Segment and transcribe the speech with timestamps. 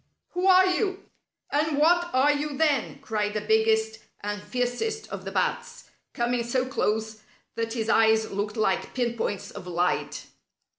[0.31, 1.11] "Who are you?
[1.51, 6.65] And what are you, then?" cried the biggest and fiercest of the bats, coming so
[6.65, 7.21] close
[7.53, 10.25] that his eyes looked like pin points of light.